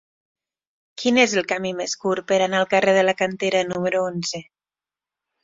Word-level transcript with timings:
Quin 1.01 1.19
és 1.23 1.35
el 1.41 1.45
camí 1.51 1.73
més 1.81 1.93
curt 2.05 2.25
per 2.31 2.39
anar 2.47 2.63
al 2.63 2.67
carrer 2.73 2.97
de 2.99 3.05
la 3.09 3.15
Cantera 3.21 3.63
número 3.75 4.03
onze? 4.09 4.43